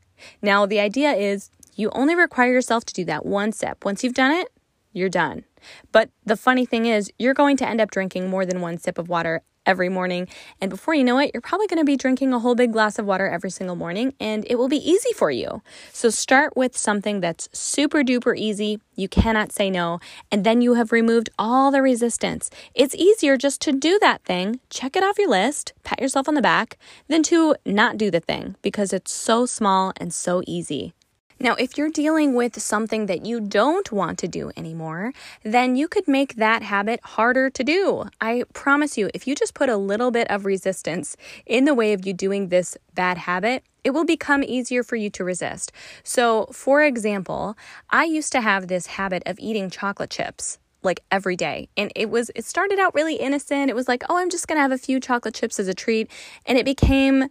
Now, 0.42 0.66
the 0.66 0.80
idea 0.80 1.12
is 1.12 1.50
you 1.76 1.90
only 1.94 2.16
require 2.16 2.54
yourself 2.54 2.86
to 2.86 2.94
do 2.94 3.04
that 3.04 3.26
one 3.26 3.52
sip. 3.52 3.84
Once 3.84 4.02
you've 4.02 4.14
done 4.14 4.32
it, 4.32 4.48
you're 4.94 5.10
done. 5.10 5.44
But 5.92 6.10
the 6.26 6.38
funny 6.38 6.66
thing 6.66 6.86
is, 6.86 7.12
you're 7.18 7.34
going 7.34 7.58
to 7.58 7.68
end 7.68 7.82
up 7.82 7.92
drinking 7.92 8.30
more 8.30 8.46
than 8.46 8.62
one 8.62 8.78
sip 8.78 8.98
of 8.98 9.10
water 9.10 9.42
every 9.66 9.90
morning. 9.90 10.28
And 10.62 10.70
before 10.70 10.94
you 10.94 11.04
know 11.04 11.20
it, 11.20 11.32
you're 11.34 11.42
probably 11.42 11.68
going 11.68 11.80
to 11.80 11.86
be 11.86 11.96
drinking 11.96 12.34
a 12.34 12.40
whole 12.40 12.56
big 12.56 12.74
glass 12.74 13.00
of 13.00 13.06
water 13.06 13.28
every 13.28 13.50
single 13.50 13.76
morning, 13.76 14.14
and 14.20 14.46
it 14.50 14.56
will 14.56 14.68
be 14.68 14.78
easy 14.78 15.14
for 15.14 15.32
you. 15.32 15.62
So 15.92 16.10
start 16.10 16.56
with 16.56 16.78
something 16.78 17.22
that's 17.22 17.50
super 17.54 18.04
duper 18.04 18.38
easy. 18.38 18.80
You 18.96 19.08
cannot 19.08 19.52
say 19.52 19.70
no. 19.70 20.00
And 20.32 20.44
then 20.44 20.62
you 20.62 20.74
have 20.76 20.92
removed 20.92 21.30
all 21.40 21.72
the 21.72 21.82
resistance. 21.82 22.50
It's 22.74 22.96
easier 22.96 23.38
just 23.38 23.62
to 23.62 23.72
do 23.72 23.98
that 24.00 24.24
thing, 24.24 24.60
check 24.70 24.96
it 24.96 25.04
off 25.04 25.18
your 25.18 25.30
list, 25.30 25.74
pat 25.84 26.02
yourself 26.02 26.28
on 26.28 26.36
the 26.36 26.42
back, 26.42 26.78
than 27.08 27.24
to 27.24 27.56
not 27.66 27.98
do 27.98 28.12
the 28.12 28.20
thing 28.20 28.56
because 28.62 28.94
it's 28.94 29.12
so 29.12 29.46
small 29.46 29.94
and 29.98 30.14
so 30.14 30.44
easy. 30.46 30.94
Now, 31.40 31.56
if 31.56 31.78
you're 31.78 31.90
dealing 31.90 32.34
with 32.34 32.62
something 32.62 33.08
that 33.08 33.26
you 33.26 33.40
don't 33.40 33.92
want 33.92 34.18
to 34.20 34.28
do 34.28 34.52
anymore, 34.56 35.14
then 35.44 35.76
you 35.76 35.88
could 35.88 36.08
make 36.08 36.36
that 36.36 36.64
habit 36.64 37.00
harder 37.04 37.50
to 37.50 37.64
do. 37.64 38.06
I 38.22 38.44
promise 38.54 38.98
you, 38.98 39.10
if 39.14 39.28
you 39.28 39.36
just 39.36 39.54
put 39.54 39.70
a 39.70 39.78
little 39.78 40.12
bit 40.12 40.30
of 40.30 40.46
resistance 40.46 41.18
in 41.46 41.66
the 41.66 41.74
way 41.74 41.94
of 41.94 42.06
you 42.06 42.14
doing 42.14 42.50
this 42.50 42.78
bad 42.94 43.18
habit, 43.18 43.64
it 43.84 43.92
will 43.92 44.06
become 44.06 44.44
easier 44.44 44.84
for 44.84 44.96
you 44.96 45.10
to 45.12 45.24
resist. 45.24 45.72
So, 46.04 46.46
for 46.52 46.84
example, 46.84 47.58
I 47.90 48.06
used 48.06 48.32
to 48.34 48.42
have 48.42 48.68
this 48.68 48.88
habit 48.88 49.24
of 49.26 49.40
eating 49.40 49.70
chocolate 49.70 50.10
chips 50.10 50.60
like 50.84 51.02
every 51.12 51.36
day. 51.36 51.70
And 51.78 51.92
it 51.96 52.10
was 52.10 52.30
it 52.36 52.46
started 52.46 52.80
out 52.80 52.94
really 52.94 53.16
innocent. 53.16 53.70
It 53.70 53.76
was 53.76 53.88
like, 53.88 54.04
"Oh, 54.10 54.18
I'm 54.18 54.30
just 54.30 54.48
going 54.48 54.58
to 54.58 54.62
have 54.62 54.72
a 54.72 54.78
few 54.78 55.00
chocolate 55.00 55.34
chips 55.34 55.60
as 55.60 55.68
a 55.68 55.74
treat." 55.74 56.10
And 56.46 56.58
it 56.58 56.66
became 56.66 57.30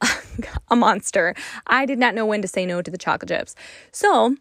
a 0.68 0.76
monster. 0.76 1.34
I 1.66 1.86
did 1.86 1.98
not 1.98 2.14
know 2.14 2.26
when 2.26 2.42
to 2.42 2.48
say 2.48 2.66
no 2.66 2.82
to 2.82 2.90
the 2.90 2.98
chocolate 2.98 3.28
chips. 3.28 3.54
So, 3.92 4.36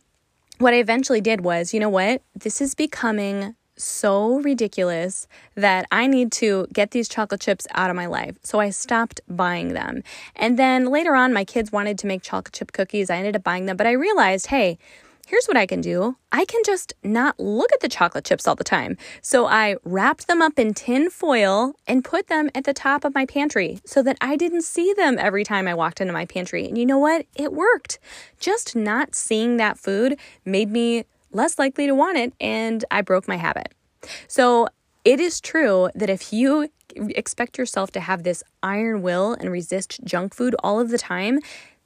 what 0.59 0.73
I 0.73 0.77
eventually 0.77 1.21
did 1.21 1.41
was, 1.41 1.73
you 1.73 1.79
know 1.79 1.89
what? 1.89 2.21
This 2.35 2.59
is 2.61 2.75
becoming 2.75 3.55
so 3.79 4.39
ridiculous 4.41 5.27
that 5.55 5.85
I 5.91 6.05
need 6.05 6.31
to 6.33 6.67
get 6.73 6.91
these 6.91 7.07
chocolate 7.07 7.41
chips 7.41 7.65
out 7.73 7.89
of 7.89 7.95
my 7.95 8.05
life. 8.05 8.37
So 8.43 8.59
I 8.59 8.69
stopped 8.71 9.21
buying 9.27 9.69
them. 9.73 10.03
And 10.35 10.59
then 10.59 10.87
later 10.87 11.15
on, 11.15 11.33
my 11.33 11.45
kids 11.45 11.71
wanted 11.71 11.97
to 11.99 12.07
make 12.07 12.21
chocolate 12.21 12.53
chip 12.53 12.73
cookies. 12.73 13.09
I 13.09 13.17
ended 13.17 13.37
up 13.37 13.43
buying 13.43 13.65
them, 13.65 13.77
but 13.77 13.87
I 13.87 13.91
realized, 13.91 14.47
hey, 14.47 14.77
Here's 15.29 15.45
what 15.45 15.57
I 15.57 15.67
can 15.67 15.79
do 15.79 16.17
I 16.31 16.43
can 16.43 16.63
just 16.65 16.91
not 17.03 17.39
look 17.39 17.71
at 17.71 17.81
the 17.81 17.87
chocolate 17.87 18.25
chips 18.25 18.47
all 18.47 18.55
the 18.55 18.63
time. 18.63 18.97
So 19.21 19.45
I 19.45 19.75
wrapped 19.83 20.27
them 20.27 20.41
up 20.41 20.57
in 20.57 20.73
tin 20.73 21.11
foil 21.11 21.75
and 21.85 22.03
put 22.03 22.29
them 22.29 22.49
at 22.55 22.63
the 22.63 22.73
top 22.73 23.05
of 23.05 23.13
my 23.13 23.27
pantry 23.27 23.79
so 23.85 24.01
that 24.01 24.17
I 24.21 24.35
didn't 24.35 24.63
see 24.63 24.91
them 24.91 25.19
every 25.19 25.43
time 25.43 25.67
I 25.67 25.75
walked 25.75 26.01
into 26.01 26.13
my 26.13 26.25
pantry. 26.25 26.65
And 26.65 26.79
you 26.79 26.85
know 26.87 26.97
what? 26.97 27.27
It 27.35 27.53
worked. 27.53 27.99
Just 28.39 28.75
not 28.75 29.13
seeing 29.13 29.57
that 29.57 29.77
food 29.77 30.17
made 30.45 30.71
me 30.71 31.05
less 31.31 31.59
likely 31.59 31.85
to 31.85 31.93
want 31.93 32.17
it, 32.17 32.33
and 32.41 32.83
I 32.89 33.01
broke 33.01 33.27
my 33.27 33.37
habit. 33.37 33.75
So 34.27 34.67
it 35.05 35.19
is 35.19 35.39
true 35.39 35.91
that 35.93 36.09
if 36.09 36.33
you 36.33 36.69
expect 36.95 37.59
yourself 37.59 37.91
to 37.91 37.99
have 37.99 38.23
this 38.23 38.43
iron 38.63 39.03
will 39.03 39.33
and 39.33 39.51
resist 39.51 40.03
junk 40.03 40.33
food 40.33 40.55
all 40.63 40.79
of 40.79 40.89
the 40.89 40.97
time, 40.97 41.39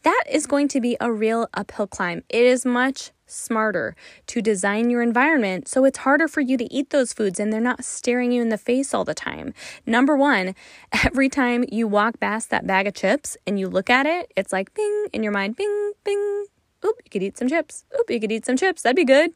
that 0.04 0.24
is 0.30 0.46
going 0.46 0.68
to 0.70 0.82
be 0.82 0.96
a 1.00 1.12
real 1.12 1.48
uphill 1.54 1.88
climb. 1.88 2.24
It 2.30 2.46
is 2.46 2.66
much 2.66 3.12
smarter 3.26 3.96
to 4.28 4.42
design 4.42 4.90
your 4.90 5.02
environment 5.02 5.68
so 5.68 5.86
it's 5.86 6.00
harder 6.00 6.28
for 6.28 6.42
you 6.42 6.58
to 6.58 6.72
eat 6.72 6.92
those 6.92 7.14
foods 7.14 7.40
and 7.40 7.52
they're 7.52 7.60
not 7.60 7.84
staring 7.84 8.32
you 8.32 8.42
in 8.42 8.50
the 8.50 8.58
face 8.58 8.94
all 8.94 9.04
the 9.04 9.14
time. 9.14 9.54
Number 9.86 10.16
one, 10.16 10.56
every 11.06 11.30
time 11.30 11.66
you 11.72 11.88
walk 11.88 12.20
past 12.20 12.50
that 12.52 12.68
bag 12.68 12.88
of 12.88 12.94
chips 12.94 13.38
and 13.48 13.60
you 13.60 13.68
look 13.68 13.90
at 13.90 14.06
it, 14.06 14.32
it's 14.36 14.54
like 14.54 14.74
bing 14.74 15.08
in 15.14 15.24
your 15.24 15.32
mind, 15.32 15.56
bing, 15.56 15.94
bing. 16.04 16.46
Oop, 16.86 16.96
you 17.04 17.10
could 17.10 17.24
eat 17.24 17.38
some 17.38 17.48
chips. 17.48 17.86
Oop, 18.00 18.10
you 18.10 18.20
could 18.20 18.32
eat 18.32 18.46
some 18.46 18.58
chips. 18.58 18.82
That'd 18.82 18.96
be 18.96 19.06
good. 19.06 19.32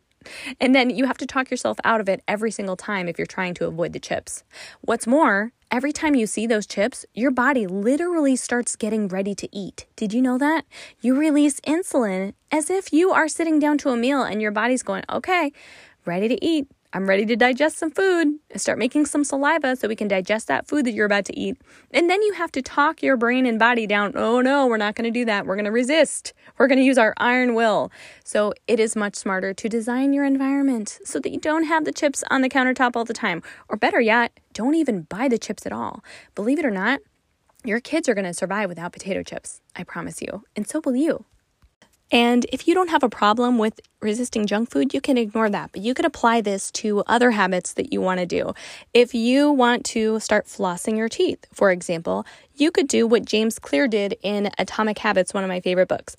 And 0.59 0.75
then 0.75 0.89
you 0.89 1.05
have 1.05 1.17
to 1.19 1.25
talk 1.25 1.49
yourself 1.49 1.77
out 1.83 2.01
of 2.01 2.09
it 2.09 2.21
every 2.27 2.51
single 2.51 2.75
time 2.75 3.07
if 3.07 3.17
you're 3.17 3.25
trying 3.25 3.53
to 3.55 3.67
avoid 3.67 3.93
the 3.93 3.99
chips. 3.99 4.43
What's 4.81 5.07
more, 5.07 5.53
every 5.71 5.91
time 5.91 6.15
you 6.15 6.27
see 6.27 6.47
those 6.47 6.65
chips, 6.65 7.05
your 7.13 7.31
body 7.31 7.67
literally 7.67 8.35
starts 8.35 8.75
getting 8.75 9.07
ready 9.07 9.35
to 9.35 9.47
eat. 9.55 9.85
Did 9.95 10.13
you 10.13 10.21
know 10.21 10.37
that? 10.37 10.65
You 11.01 11.17
release 11.17 11.59
insulin 11.61 12.33
as 12.51 12.69
if 12.69 12.93
you 12.93 13.11
are 13.11 13.27
sitting 13.27 13.59
down 13.59 13.77
to 13.79 13.89
a 13.89 13.97
meal 13.97 14.23
and 14.23 14.41
your 14.41 14.51
body's 14.51 14.83
going, 14.83 15.03
okay, 15.09 15.51
ready 16.05 16.27
to 16.27 16.45
eat. 16.45 16.67
I'm 16.93 17.07
ready 17.07 17.25
to 17.25 17.35
digest 17.35 17.77
some 17.77 17.91
food. 17.91 18.39
Start 18.55 18.79
making 18.79 19.07
some 19.07 19.25
saliva 19.25 19.75
so 19.75 19.89
we 19.89 19.95
can 19.95 20.07
digest 20.07 20.47
that 20.47 20.67
food 20.67 20.85
that 20.85 20.93
you're 20.93 21.05
about 21.05 21.25
to 21.25 21.37
eat. 21.37 21.57
And 21.91 22.09
then 22.09 22.21
you 22.21 22.33
have 22.33 22.51
to 22.53 22.61
talk 22.61 23.03
your 23.03 23.17
brain 23.17 23.45
and 23.45 23.59
body 23.59 23.85
down. 23.85 24.13
Oh 24.15 24.39
no, 24.39 24.67
we're 24.67 24.77
not 24.77 24.95
going 24.95 25.11
to 25.11 25.19
do 25.19 25.25
that. 25.25 25.45
We're 25.45 25.55
going 25.55 25.65
to 25.65 25.71
resist. 25.71 26.33
We're 26.57 26.67
going 26.67 26.79
to 26.79 26.85
use 26.85 26.97
our 26.97 27.13
iron 27.17 27.55
will. 27.55 27.91
So 28.23 28.53
it 28.67 28.79
is 28.79 28.95
much 28.95 29.15
smarter 29.15 29.53
to 29.53 29.69
design 29.69 30.13
your 30.13 30.23
environment 30.23 30.99
so 31.03 31.19
that 31.19 31.31
you 31.31 31.39
don't 31.39 31.65
have 31.65 31.83
the 31.83 31.91
chips 31.91 32.23
on 32.31 32.41
the 32.41 32.49
countertop 32.49 32.95
all 32.95 33.05
the 33.05 33.13
time. 33.13 33.43
Or 33.67 33.75
better 33.75 33.99
yet, 33.99 34.39
don't 34.53 34.75
even 34.75 35.01
buy 35.01 35.27
the 35.27 35.37
chips 35.37 35.65
at 35.65 35.73
all. 35.73 36.03
Believe 36.35 36.57
it 36.57 36.65
or 36.65 36.71
not, 36.71 37.01
your 37.65 37.81
kids 37.81 38.07
are 38.07 38.13
going 38.13 38.25
to 38.25 38.33
survive 38.33 38.69
without 38.69 38.93
potato 38.93 39.23
chips. 39.23 39.61
I 39.75 39.83
promise 39.83 40.21
you. 40.21 40.45
And 40.55 40.65
so 40.65 40.81
will 40.85 40.95
you. 40.95 41.25
And 42.11 42.45
if 42.53 42.67
you 42.67 42.73
don't 42.73 42.89
have 42.89 43.03
a 43.03 43.09
problem 43.09 43.57
with 43.57 43.81
resisting 44.01 44.45
junk 44.45 44.69
food, 44.69 44.93
you 44.93 45.01
can 45.01 45.17
ignore 45.17 45.49
that. 45.49 45.71
But 45.73 45.81
you 45.81 45.93
could 45.93 46.05
apply 46.05 46.41
this 46.41 46.71
to 46.71 47.03
other 47.05 47.31
habits 47.31 47.73
that 47.73 47.91
you 47.91 47.99
want 47.99 48.19
to 48.19 48.25
do. 48.25 48.53
If 48.93 49.13
you 49.13 49.51
want 49.51 49.85
to 49.87 50.19
start 50.19 50.45
flossing 50.45 50.97
your 50.97 51.09
teeth, 51.09 51.45
for 51.53 51.71
example, 51.71 52.25
you 52.55 52.71
could 52.71 52.87
do 52.87 53.05
what 53.05 53.25
James 53.25 53.59
Clear 53.59 53.87
did 53.87 54.15
in 54.21 54.49
Atomic 54.57 54.99
Habits, 54.99 55.33
one 55.33 55.43
of 55.43 55.49
my 55.49 55.59
favorite 55.59 55.89
books. 55.89 56.15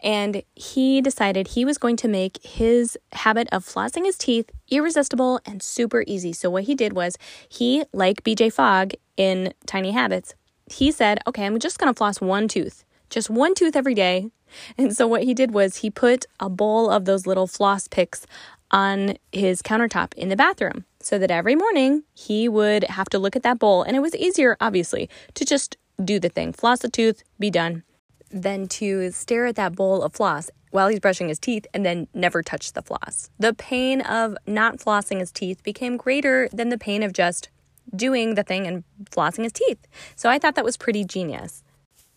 And 0.00 0.42
he 0.54 1.00
decided 1.00 1.48
he 1.48 1.64
was 1.64 1.78
going 1.78 1.96
to 1.96 2.08
make 2.08 2.38
his 2.44 2.96
habit 3.12 3.48
of 3.50 3.64
flossing 3.64 4.04
his 4.04 4.18
teeth 4.18 4.50
irresistible 4.70 5.40
and 5.46 5.62
super 5.62 6.04
easy. 6.06 6.32
So, 6.32 6.50
what 6.50 6.64
he 6.64 6.74
did 6.74 6.92
was 6.92 7.16
he, 7.48 7.84
like 7.92 8.22
BJ 8.22 8.52
Fogg 8.52 8.92
in 9.16 9.54
Tiny 9.66 9.92
Habits, 9.92 10.34
he 10.70 10.90
said, 10.90 11.20
Okay, 11.26 11.46
I'm 11.46 11.58
just 11.58 11.78
going 11.78 11.92
to 11.92 11.96
floss 11.96 12.20
one 12.20 12.48
tooth, 12.48 12.84
just 13.08 13.30
one 13.30 13.54
tooth 13.54 13.76
every 13.76 13.94
day 13.94 14.30
and 14.78 14.96
so 14.96 15.06
what 15.06 15.24
he 15.24 15.34
did 15.34 15.52
was 15.52 15.76
he 15.76 15.90
put 15.90 16.26
a 16.40 16.48
bowl 16.48 16.90
of 16.90 17.04
those 17.04 17.26
little 17.26 17.46
floss 17.46 17.88
picks 17.88 18.26
on 18.70 19.16
his 19.30 19.62
countertop 19.62 20.12
in 20.14 20.28
the 20.28 20.36
bathroom 20.36 20.84
so 21.00 21.18
that 21.18 21.30
every 21.30 21.54
morning 21.54 22.02
he 22.14 22.48
would 22.48 22.84
have 22.84 23.08
to 23.10 23.18
look 23.18 23.36
at 23.36 23.42
that 23.42 23.58
bowl. 23.58 23.82
And 23.82 23.96
it 23.96 24.00
was 24.00 24.16
easier, 24.16 24.56
obviously, 24.60 25.08
to 25.34 25.44
just 25.44 25.76
do 26.02 26.18
the 26.18 26.28
thing 26.28 26.52
floss 26.52 26.82
a 26.82 26.88
tooth, 26.88 27.22
be 27.38 27.50
done, 27.50 27.84
than 28.30 28.66
to 28.66 29.12
stare 29.12 29.46
at 29.46 29.56
that 29.56 29.76
bowl 29.76 30.02
of 30.02 30.12
floss 30.12 30.50
while 30.70 30.88
he's 30.88 30.98
brushing 30.98 31.28
his 31.28 31.38
teeth 31.38 31.66
and 31.72 31.86
then 31.86 32.08
never 32.14 32.42
touch 32.42 32.72
the 32.72 32.82
floss. 32.82 33.30
The 33.38 33.54
pain 33.54 34.00
of 34.00 34.36
not 34.44 34.78
flossing 34.78 35.20
his 35.20 35.30
teeth 35.30 35.62
became 35.62 35.96
greater 35.96 36.48
than 36.52 36.70
the 36.70 36.78
pain 36.78 37.04
of 37.04 37.12
just 37.12 37.48
doing 37.94 38.34
the 38.34 38.42
thing 38.42 38.66
and 38.66 38.82
flossing 39.04 39.44
his 39.44 39.52
teeth. 39.52 39.86
So 40.16 40.28
I 40.28 40.40
thought 40.40 40.56
that 40.56 40.64
was 40.64 40.76
pretty 40.76 41.04
genius. 41.04 41.62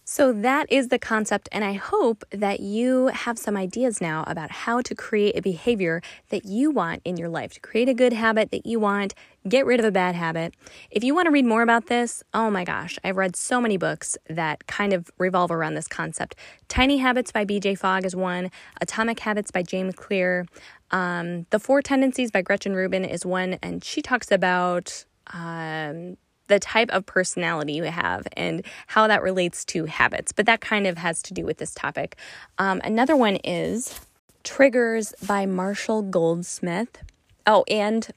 So, 0.09 0.31
that 0.31 0.71
is 0.71 0.87
the 0.87 0.99
concept, 0.99 1.49
and 1.51 1.65
I 1.65 1.73
hope 1.73 2.23
that 2.31 2.61
you 2.61 3.07
have 3.07 3.37
some 3.37 3.57
ideas 3.57 3.99
now 3.99 4.23
about 4.25 4.51
how 4.51 4.79
to 4.79 4.95
create 4.95 5.37
a 5.37 5.41
behavior 5.41 6.01
that 6.29 6.45
you 6.45 6.71
want 6.71 7.01
in 7.03 7.17
your 7.17 7.27
life, 7.27 7.51
to 7.55 7.59
create 7.59 7.89
a 7.89 7.93
good 7.93 8.13
habit 8.13 8.51
that 8.51 8.65
you 8.65 8.79
want, 8.79 9.13
get 9.49 9.65
rid 9.65 9.81
of 9.81 9.85
a 9.85 9.91
bad 9.91 10.15
habit. 10.15 10.53
If 10.91 11.03
you 11.03 11.13
want 11.13 11.25
to 11.25 11.31
read 11.31 11.43
more 11.43 11.61
about 11.61 11.87
this, 11.87 12.23
oh 12.33 12.49
my 12.49 12.63
gosh, 12.63 12.97
I've 13.03 13.17
read 13.17 13.35
so 13.35 13.59
many 13.59 13.75
books 13.75 14.17
that 14.29 14.65
kind 14.65 14.93
of 14.93 15.11
revolve 15.17 15.51
around 15.51 15.73
this 15.73 15.89
concept. 15.89 16.35
Tiny 16.69 16.99
Habits 16.99 17.33
by 17.33 17.43
BJ 17.43 17.77
Fogg 17.77 18.05
is 18.05 18.15
one, 18.15 18.49
Atomic 18.79 19.19
Habits 19.19 19.51
by 19.51 19.61
James 19.61 19.93
Clear, 19.93 20.45
um, 20.89 21.47
The 21.49 21.59
Four 21.59 21.81
Tendencies 21.81 22.31
by 22.31 22.41
Gretchen 22.43 22.75
Rubin 22.75 23.03
is 23.03 23.25
one, 23.25 23.59
and 23.61 23.83
she 23.83 24.01
talks 24.01 24.31
about. 24.31 25.03
Um, 25.33 26.15
the 26.47 26.59
type 26.59 26.89
of 26.91 27.05
personality 27.05 27.73
you 27.73 27.83
have 27.83 28.27
and 28.33 28.65
how 28.87 29.07
that 29.07 29.21
relates 29.21 29.65
to 29.65 29.85
habits. 29.85 30.31
But 30.31 30.45
that 30.45 30.61
kind 30.61 30.87
of 30.87 30.97
has 30.97 31.21
to 31.23 31.33
do 31.33 31.45
with 31.45 31.57
this 31.57 31.73
topic. 31.73 32.17
Um, 32.57 32.81
another 32.83 33.15
one 33.15 33.37
is 33.37 33.99
Triggers 34.43 35.13
by 35.25 35.45
Marshall 35.45 36.03
Goldsmith. 36.03 36.99
Oh, 37.45 37.63
and 37.69 38.09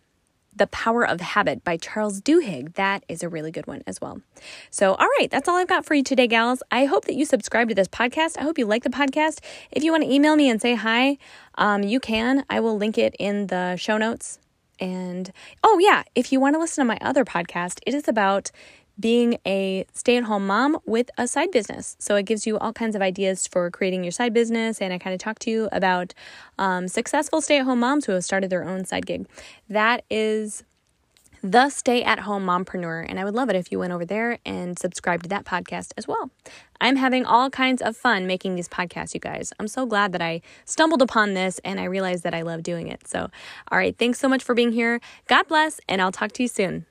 The 0.55 0.67
Power 0.69 1.07
of 1.07 1.21
Habit 1.21 1.65
by 1.65 1.77
Charles 1.77 2.21
Duhigg. 2.21 2.75
That 2.75 3.05
is 3.09 3.23
a 3.23 3.29
really 3.29 3.51
good 3.51 3.67
one 3.67 3.83
as 3.87 4.01
well. 4.01 4.21
So, 4.71 4.95
all 4.95 5.09
right, 5.19 5.29
that's 5.31 5.49
all 5.49 5.57
I've 5.57 5.69
got 5.69 5.85
for 5.85 5.95
you 5.95 6.03
today, 6.03 6.27
gals. 6.27 6.63
I 6.71 6.85
hope 6.85 7.05
that 7.07 7.15
you 7.15 7.25
subscribe 7.25 7.69
to 7.69 7.75
this 7.75 7.89
podcast. 7.89 8.39
I 8.39 8.43
hope 8.43 8.59
you 8.59 8.67
like 8.67 8.83
the 8.83 8.91
podcast. 8.91 9.41
If 9.71 9.83
you 9.83 9.93
want 9.93 10.05
to 10.05 10.13
email 10.13 10.37
me 10.37 10.49
and 10.49 10.61
say 10.61 10.75
hi, 10.75 11.19
um, 11.57 11.83
you 11.83 12.01
can. 12.01 12.45
I 12.49 12.61
will 12.61 12.77
link 12.77 12.99
it 12.99 13.15
in 13.19 13.49
the 13.49 13.77
show 13.77 13.99
notes 13.99 14.39
and 14.81 15.31
oh, 15.63 15.79
yeah, 15.79 16.03
if 16.15 16.33
you 16.33 16.41
want 16.41 16.55
to 16.55 16.59
listen 16.59 16.83
to 16.83 16.87
my 16.87 16.99
other 17.01 17.25
podcast, 17.25 17.81
it 17.87 17.95
is 17.95 18.09
about 18.09 18.51
being 18.99 19.39
a 19.47 19.87
stay 19.93 20.17
at 20.17 20.25
home 20.25 20.47
mom 20.47 20.79
with 20.85 21.11
a 21.17 21.27
side 21.27 21.51
business. 21.51 21.97
So 21.99 22.17
it 22.17 22.27
gives 22.27 22.47
you 22.47 22.59
all 22.59 22.73
kinds 22.73 22.95
of 22.95 23.03
ideas 23.03 23.47
for 23.47 23.71
creating 23.71 24.05
your 24.05 24.11
side 24.11 24.35
business. 24.35 24.81
And 24.81 24.93
I 24.93 24.99
kind 24.99 25.15
of 25.15 25.21
talk 25.21 25.39
to 25.41 25.51
you 25.51 25.69
about 25.73 26.13
um, 26.59 26.87
successful 26.87 27.41
stay 27.41 27.59
at 27.59 27.65
home 27.65 27.81
moms 27.81 28.05
who 28.05 28.13
have 28.13 28.25
started 28.25 28.51
their 28.51 28.65
own 28.65 28.85
side 28.85 29.07
gig. 29.07 29.27
That 29.69 30.05
is 30.11 30.65
the 31.43 31.71
Stay 31.71 32.03
at 32.03 32.21
Home 32.21 32.45
Mompreneur. 32.45 33.07
And 33.09 33.19
I 33.19 33.25
would 33.25 33.35
love 33.35 33.49
it 33.49 33.57
if 33.57 33.73
you 33.73 33.79
went 33.79 33.93
over 33.93 34.05
there 34.05 34.39
and 34.45 34.79
subscribed 34.79 35.25
to 35.25 35.29
that 35.31 35.45
podcast 35.45 35.93
as 35.97 36.07
well. 36.07 36.31
I'm 36.81 36.97
having 36.97 37.25
all 37.25 37.51
kinds 37.51 37.83
of 37.83 37.97
fun 37.97 38.27
making 38.27 38.55
these 38.55 38.69
podcasts, 38.69 39.15
you 39.15 39.21
guys. 39.21 39.53
I'm 39.59 39.69
so 39.69 39.87
glad 39.87 40.13
that 40.13 40.23
I 40.23 40.41
stumbled 40.65 41.03
upon 41.03 41.35
this 41.35 41.59
and 41.65 41.79
I 41.79 41.85
realized 41.85 42.25
that 42.25 42.35
I 42.35 42.43
love 42.43 42.63
doing 42.63 42.89
it. 42.89 43.07
So, 43.07 43.31
all 43.71 43.79
right, 43.79 43.97
thanks 43.97 44.19
so 44.19 44.29
much 44.29 44.43
for 44.43 44.55
being 44.55 44.73
here. 44.73 45.01
God 45.27 45.47
bless, 45.49 45.81
and 45.89 46.01
I'll 46.01 46.13
talk 46.13 46.33
to 46.33 46.43
you 46.43 46.49
soon. 46.49 46.87